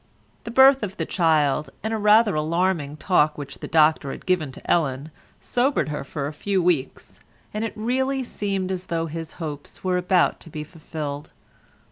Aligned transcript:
The 0.45 0.49
birth 0.49 0.81
of 0.81 0.97
the 0.97 1.05
child, 1.05 1.69
and 1.83 1.93
a 1.93 1.97
rather 1.99 2.33
alarming 2.33 2.97
talk 2.97 3.37
which 3.37 3.59
the 3.59 3.67
doctor 3.67 4.09
had 4.09 4.25
given 4.25 4.51
to 4.53 4.67
Ellen 4.67 5.11
sobered 5.39 5.89
her 5.89 6.03
for 6.03 6.25
a 6.25 6.33
few 6.33 6.59
weeks, 6.59 7.19
and 7.53 7.63
it 7.63 7.73
really 7.75 8.23
seemed 8.23 8.71
as 8.71 8.87
though 8.87 9.05
his 9.05 9.33
hopes 9.33 9.83
were 9.83 9.97
about 9.97 10.39
to 10.39 10.49
be 10.49 10.63
fulfilled. 10.63 11.29